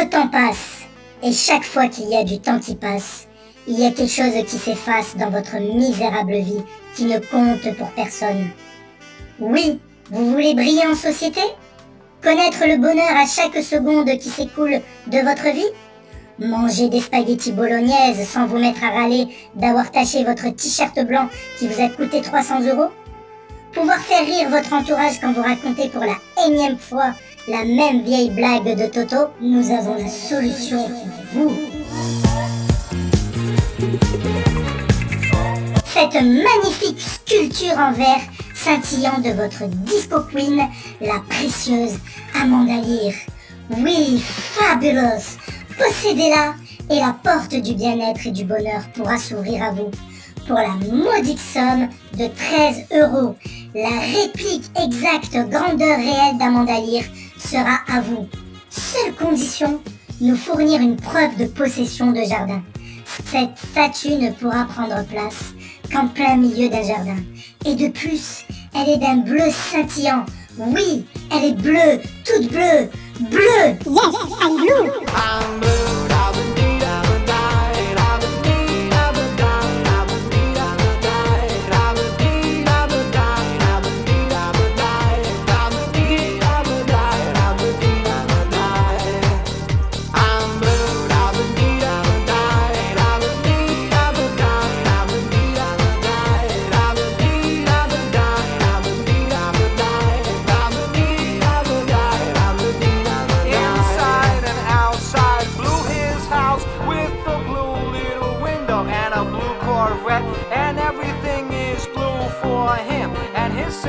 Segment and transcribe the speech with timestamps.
[0.00, 0.86] Le temps passe,
[1.22, 3.26] et chaque fois qu'il y a du temps qui passe,
[3.68, 6.62] il y a quelque chose qui s'efface dans votre misérable vie
[6.96, 8.48] qui ne compte pour personne.
[9.38, 9.78] Oui,
[10.10, 11.42] vous voulez briller en société?
[12.22, 15.70] Connaître le bonheur à chaque seconde qui s'écoule de votre vie?
[16.38, 21.68] Manger des spaghettis bolognaises sans vous mettre à râler d'avoir taché votre t-shirt blanc qui
[21.68, 22.90] vous a coûté 300 euros?
[23.74, 27.12] Pouvoir faire rire votre entourage quand vous racontez pour la énième fois
[27.48, 31.52] la même vieille blague de Toto Nous avons la solution pour vous.
[35.86, 38.20] Cette magnifique sculpture en verre
[38.54, 40.62] scintillant de votre disco queen,
[41.00, 41.98] la précieuse
[42.40, 42.74] Amanda.
[43.78, 45.36] Oui, fabulous
[45.78, 46.54] Possédez-la
[46.90, 49.90] et la porte du bien-être et du bonheur pourra s'ouvrir à vous
[50.46, 53.36] pour la modique somme de 13 euros.
[53.74, 57.04] La réplique exacte grandeur réelle d'Amanda Lear
[57.50, 58.28] sera à vous.
[58.70, 59.80] Seule condition,
[60.20, 62.62] nous fournir une preuve de possession de jardin.
[63.26, 65.52] Cette statue ne pourra prendre place
[65.92, 67.16] qu'en plein milieu d'un jardin.
[67.64, 70.24] Et de plus, elle est d'un bleu scintillant.
[70.58, 73.74] Oui, elle est bleue, toute bleue, bleue.
[73.84, 74.90] Yes, I'm blue.
[75.12, 76.09] Inside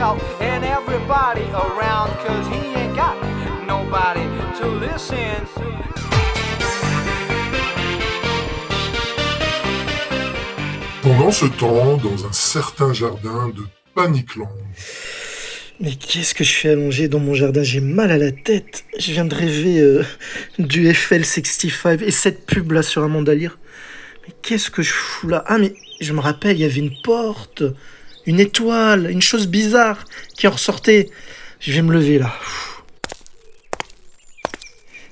[0.00, 3.16] himself and everybody around, cause he ain't got
[3.66, 4.24] nobody
[4.58, 5.46] to listen.
[11.02, 13.62] Pendant ce temps, dans un certain jardin de
[13.94, 14.48] Panicland,
[15.80, 17.62] Mais qu'est-ce que je fais allongé dans mon jardin?
[17.62, 18.84] J'ai mal à la tête.
[18.98, 20.04] Je viens de rêver euh,
[20.58, 23.58] du FL65 et cette pub là sur Amanda Lear.
[24.26, 25.42] Mais qu'est-ce que je fous là?
[25.46, 27.62] Ah mais je me rappelle, il y avait une porte,
[28.30, 30.04] une étoile, une chose bizarre
[30.36, 31.10] qui en ressortait.
[31.58, 32.32] Je vais me lever là.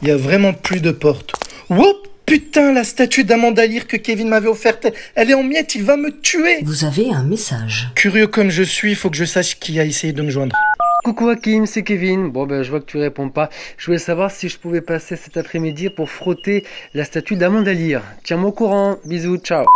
[0.00, 1.32] Il y a vraiment plus de porte.
[1.68, 5.82] Woup Putain, la statue d'Amanda Lear que Kevin m'avait offerte, elle est en miettes, il
[5.82, 7.90] va me tuer Vous avez un message.
[7.94, 10.56] Curieux comme je suis, faut que je sache qui a essayé de me joindre.
[11.04, 12.30] Coucou Hakim, c'est Kevin.
[12.30, 13.50] Bon ben je vois que tu réponds pas.
[13.76, 18.02] Je voulais savoir si je pouvais passer cet après-midi pour frotter la statue d'Amanda Lear.
[18.22, 18.96] Tiens-moi au courant.
[19.04, 19.66] Bisous, ciao.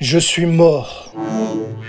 [0.00, 1.14] Je suis mort.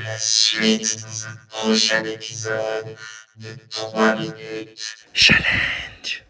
[0.06, 2.96] La suite dans un prochain épisode
[3.36, 4.96] de 3 minutes.
[5.14, 6.24] Challenge.